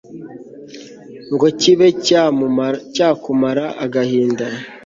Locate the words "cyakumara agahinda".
2.93-4.45